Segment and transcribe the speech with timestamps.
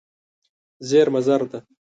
[0.89, 1.59] زېرمه زر ده.